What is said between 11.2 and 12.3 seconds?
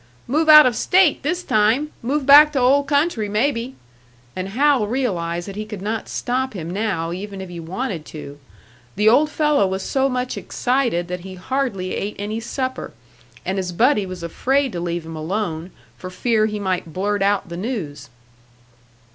hardly ate